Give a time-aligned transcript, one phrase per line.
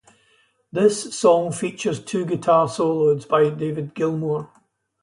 [0.71, 4.49] This song features two guitar solos by David Gilmour.